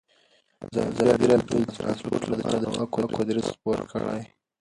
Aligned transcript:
ازادي 0.89 1.03
راډیو 1.31 1.61
د 1.63 1.69
ترانسپورټ 1.75 2.23
لپاره 2.33 2.57
د 2.59 2.65
چارواکو 2.75 3.19
دریځ 3.29 3.47
خپور 3.55 3.79
کړی. 3.91 4.21